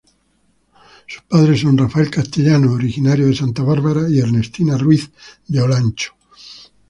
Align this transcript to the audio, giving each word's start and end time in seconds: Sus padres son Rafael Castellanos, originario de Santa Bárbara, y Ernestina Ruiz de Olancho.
Sus 1.05 1.21
padres 1.29 1.59
son 1.61 1.77
Rafael 1.77 2.09
Castellanos, 2.09 2.71
originario 2.71 3.27
de 3.27 3.35
Santa 3.35 3.61
Bárbara, 3.61 4.09
y 4.09 4.17
Ernestina 4.17 4.75
Ruiz 4.75 5.11
de 5.47 5.61
Olancho. 5.61 6.13